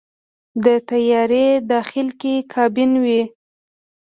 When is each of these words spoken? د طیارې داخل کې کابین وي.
د 0.63 0.67
طیارې 0.89 1.47
داخل 1.71 2.07
کې 2.21 2.35
کابین 2.53 2.91
وي. 3.03 3.21